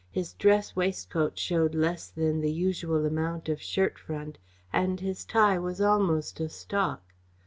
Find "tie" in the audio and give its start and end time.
5.23-5.59